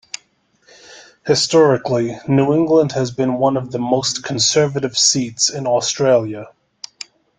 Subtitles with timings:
[1.27, 6.47] Historically, New England has been one of the most conservative seats in Australia.